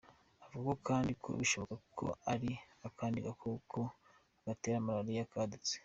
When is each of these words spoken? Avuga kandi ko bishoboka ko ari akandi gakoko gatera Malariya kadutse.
Avuga 0.45 0.71
kandi 0.87 1.11
ko 1.23 1.29
bishoboka 1.39 1.85
ko 1.97 2.07
ari 2.33 2.49
akandi 2.87 3.17
gakoko 3.25 3.77
gatera 4.45 4.85
Malariya 4.85 5.31
kadutse. 5.31 5.75